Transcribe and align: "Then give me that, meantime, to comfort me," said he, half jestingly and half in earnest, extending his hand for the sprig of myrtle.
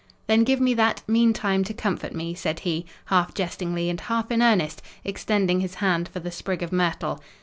"Then 0.25 0.43
give 0.43 0.59
me 0.59 0.73
that, 0.73 1.03
meantime, 1.07 1.63
to 1.63 1.75
comfort 1.75 2.11
me," 2.11 2.33
said 2.33 2.61
he, 2.61 2.87
half 3.05 3.35
jestingly 3.35 3.87
and 3.87 4.01
half 4.01 4.31
in 4.31 4.41
earnest, 4.41 4.81
extending 5.03 5.59
his 5.59 5.75
hand 5.75 6.07
for 6.09 6.19
the 6.19 6.31
sprig 6.31 6.63
of 6.63 6.71
myrtle. 6.71 7.21